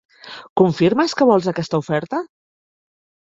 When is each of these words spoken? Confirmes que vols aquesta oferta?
Confirmes 0.61 1.13
que 1.19 1.27
vols 1.31 1.49
aquesta 1.51 1.81
oferta? 1.83 2.23